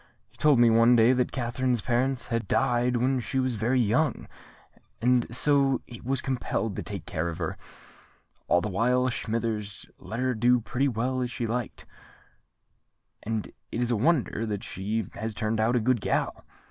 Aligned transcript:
He 0.31 0.37
told 0.37 0.57
me 0.57 0.71
one 0.71 0.95
day 0.95 1.13
that 1.13 1.31
Katherine's 1.31 1.81
parents 1.83 2.25
had 2.25 2.47
died 2.47 2.97
when 2.97 3.19
she 3.19 3.37
was 3.37 3.53
very 3.53 3.79
young, 3.79 4.27
and 4.99 5.27
so 5.29 5.81
he 5.85 6.01
was 6.01 6.21
compelled 6.21 6.75
to 6.75 6.81
take 6.81 7.05
care 7.05 7.27
of 7.29 7.37
her. 7.37 7.55
All 8.47 8.61
the 8.61 8.67
while 8.67 9.09
she 9.09 9.25
was 9.31 9.43
a 9.43 9.45
child 9.45 9.61
Smithers 9.61 9.85
let 9.99 10.19
her 10.19 10.33
do 10.33 10.59
pretty 10.59 10.87
well 10.87 11.21
as 11.21 11.29
she 11.29 11.45
liked; 11.45 11.85
and 13.21 13.45
it 13.71 13.79
is 13.83 13.91
a 13.91 13.95
wonder 13.95 14.43
that 14.43 14.63
she 14.63 15.07
has 15.13 15.35
turned 15.35 15.59
out 15.59 15.75
a 15.75 15.79
good 15.79 16.01
gal. 16.01 16.45